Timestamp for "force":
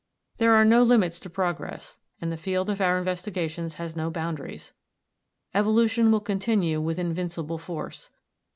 7.59-8.09